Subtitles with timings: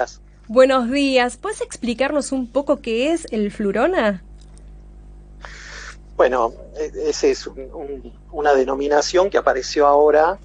[0.00, 0.20] días.
[0.48, 1.36] Buenos días.
[1.36, 4.22] ¿Puedes explicarnos un poco qué es el flurona?
[6.16, 7.48] Bueno, e, esa es
[8.32, 10.38] una denominación que apareció ahora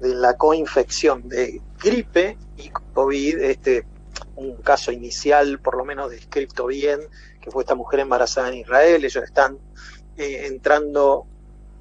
[0.00, 3.84] de la coinfección de gripe y COVID, este,
[4.34, 7.00] un caso inicial, por lo menos descrito bien,
[7.40, 9.04] que fue esta mujer embarazada en Israel.
[9.04, 9.58] Ellos están
[10.16, 11.26] eh, entrando,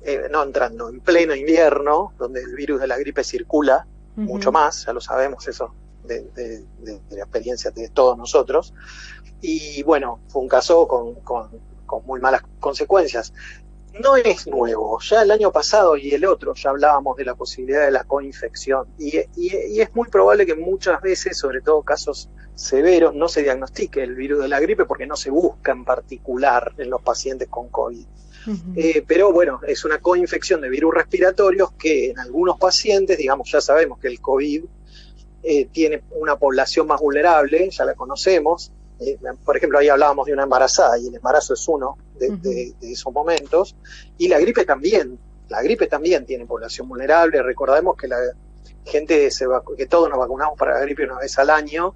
[0.04, 3.88] eh, no entrando, en pleno invierno, donde el virus de la gripe circula
[4.18, 5.74] mucho más, ya lo sabemos eso
[6.04, 6.64] de,
[7.10, 8.74] la experiencia de todos nosotros.
[9.42, 11.50] Y bueno, fue un caso con, con,
[12.06, 13.34] muy malas consecuencias.
[14.02, 17.84] No es nuevo, ya el año pasado y el otro ya hablábamos de la posibilidad
[17.84, 23.14] de la coinfección y, y, es muy probable que muchas veces, sobre todo casos severos,
[23.14, 26.90] no se diagnostique el virus de la gripe porque no se busca en particular en
[26.90, 28.06] los pacientes con COVID.
[28.76, 33.62] Eh, pero bueno, es una coinfección de virus respiratorios que en algunos pacientes, digamos, ya
[33.62, 34.64] sabemos que el COVID
[35.44, 38.72] eh, tiene una población más vulnerable, ya la conocemos.
[39.00, 43.12] Eh, por ejemplo, ahí hablábamos de una embarazada y el embarazo es uno de, esos
[43.12, 43.76] momentos.
[44.18, 45.18] Y la gripe también,
[45.50, 47.42] la gripe también tiene población vulnerable.
[47.42, 48.18] Recordemos que la
[48.86, 49.46] gente se
[49.78, 51.96] que todos nos vacunamos para la gripe una vez al año,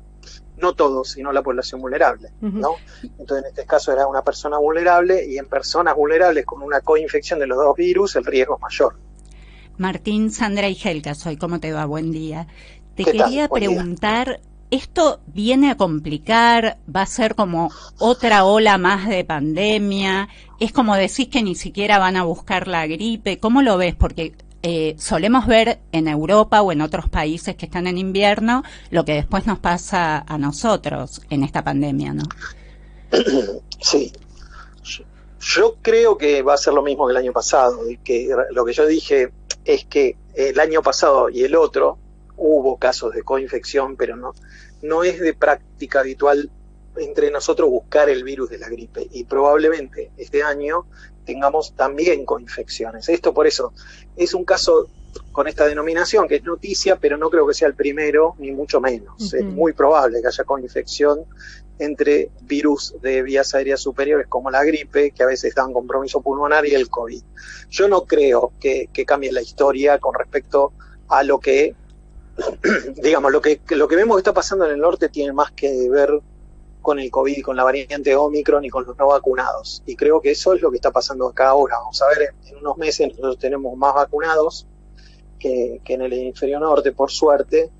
[0.57, 2.75] no todos, sino la población vulnerable, ¿no?
[3.03, 7.39] Entonces, en este caso era una persona vulnerable y en personas vulnerables con una coinfección
[7.39, 8.95] de los dos virus el riesgo es mayor.
[9.77, 11.85] Martín, Sandra y Helga, soy, ¿cómo te va?
[11.85, 12.47] Buen día.
[12.95, 14.39] Te quería preguntar,
[14.71, 16.77] ¿esto viene a complicar?
[16.93, 20.29] ¿Va a ser como otra ola más de pandemia?
[20.59, 23.37] ¿Es como decís que ni siquiera van a buscar la gripe?
[23.37, 23.95] ¿Cómo lo ves?
[23.95, 29.05] Porque eh, solemos ver en Europa o en otros países que están en invierno lo
[29.05, 32.23] que después nos pasa a nosotros en esta pandemia, ¿no?
[33.81, 34.11] Sí.
[35.39, 38.65] Yo creo que va a ser lo mismo que el año pasado, y que lo
[38.65, 39.31] que yo dije
[39.63, 41.99] es que el año pasado y el otro
[42.37, 44.33] hubo casos de coinfección, pero no,
[44.81, 46.49] no es de práctica habitual
[46.97, 50.85] entre nosotros buscar el virus de la gripe y probablemente este año
[51.25, 53.09] tengamos también coinfecciones.
[53.09, 53.73] Esto por eso
[54.15, 54.87] es un caso
[55.31, 58.79] con esta denominación que es noticia, pero no creo que sea el primero, ni mucho
[58.79, 59.33] menos.
[59.33, 61.25] Es muy probable que haya coinfección
[61.79, 66.65] entre virus de vías aéreas superiores como la gripe, que a veces dan compromiso pulmonar,
[66.65, 67.21] y el COVID.
[67.69, 70.73] Yo no creo que, que cambie la historia con respecto
[71.07, 71.75] a lo que
[72.95, 75.89] digamos, lo que, lo que vemos que está pasando en el norte tiene más que
[75.89, 76.21] ver
[76.85, 79.81] con el COVID, con la variante Omicron y con los no vacunados.
[79.87, 81.79] Y creo que eso es lo que está pasando acá ahora.
[81.79, 84.67] Vamos a ver, en unos meses nosotros tenemos más vacunados
[85.39, 87.71] que, en el hemisferio norte, por suerte.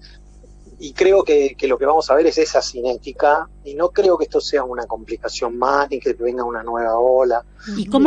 [0.79, 3.47] Y creo que, lo que vamos a ver es esa cinética.
[3.63, 7.45] Y no creo que esto sea una complicación más ni que venga una nueva ola.
[7.77, 8.03] ¿Y cómo